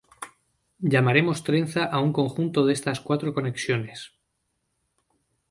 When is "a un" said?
1.85-2.11